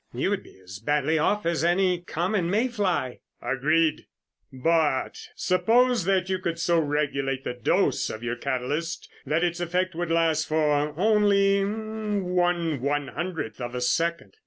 You 0.15 0.31
would 0.31 0.41
be 0.41 0.57
as 0.59 0.79
badly 0.79 1.19
off 1.19 1.45
as 1.45 1.63
any 1.63 1.99
common 2.01 2.49
may 2.49 2.69
fly." 2.69 3.19
"Agreed, 3.39 4.07
but 4.51 5.19
suppose 5.35 6.05
that 6.05 6.27
you 6.27 6.39
could 6.39 6.57
so 6.57 6.79
regulate 6.79 7.43
the 7.43 7.53
dose 7.53 8.09
of 8.09 8.23
your 8.23 8.35
catalyst 8.35 9.07
that 9.27 9.43
its 9.43 9.59
effect 9.59 9.93
would 9.93 10.09
last 10.09 10.47
for 10.47 10.95
only 10.99 11.61
one 11.63 12.81
one 12.81 13.09
hundredth 13.09 13.61
of 13.61 13.75
a 13.75 13.81
second. 13.81 14.37